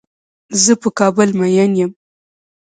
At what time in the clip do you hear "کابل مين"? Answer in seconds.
0.99-1.71